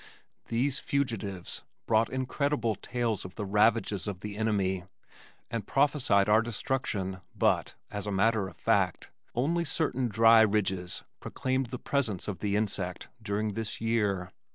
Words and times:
These 0.47 0.79
fugitives 0.79 1.61
brought 1.85 2.09
incredible 2.09 2.73
tales 2.73 3.23
of 3.23 3.35
the 3.35 3.45
ravages 3.45 4.07
of 4.07 4.21
the 4.21 4.35
enemy 4.35 4.83
and 5.51 5.67
prophesied 5.67 6.27
our 6.27 6.41
destruction 6.41 7.21
but, 7.35 7.75
as 7.91 8.07
a 8.07 8.11
matter 8.11 8.47
of 8.47 8.57
fact, 8.57 9.11
only 9.35 9.63
certain 9.63 10.07
dry 10.07 10.41
ridges 10.41 11.03
proclaimed 11.19 11.67
the 11.67 11.77
presence 11.77 12.27
of 12.27 12.39
the 12.39 12.55
insect 12.55 13.09
during 13.21 13.53
this 13.53 13.79
year. 13.79 14.31